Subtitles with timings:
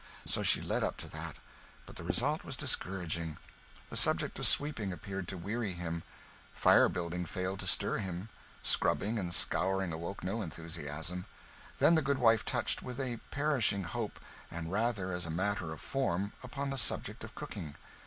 [0.25, 1.35] So she led up to that.
[1.85, 3.37] But the result was discouraging.
[3.91, 6.01] The subject of sweeping appeared to weary him;
[6.55, 8.29] fire building failed to stir him;
[8.63, 11.27] scrubbing and scouring awoke no enthusiasm.
[11.77, 14.19] The goodwife touched, with a perishing hope,
[14.49, 17.75] and rather as a matter of form, upon the subject of cooking.